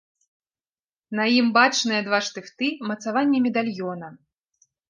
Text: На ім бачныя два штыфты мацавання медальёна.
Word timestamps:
На 1.19 1.23
ім 1.39 1.51
бачныя 1.59 2.01
два 2.07 2.19
штыфты 2.29 2.71
мацавання 2.91 3.37
медальёна. 3.47 4.07